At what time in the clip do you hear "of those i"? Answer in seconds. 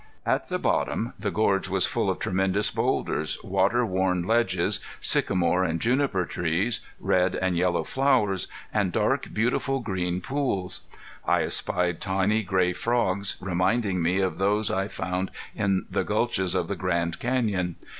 14.21-14.87